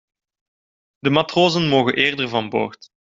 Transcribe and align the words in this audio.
De 0.99 1.09
matrozen 1.09 1.67
mogen 1.67 1.93
eerder 1.95 2.29
van 2.29 2.49
boord. 2.49 2.89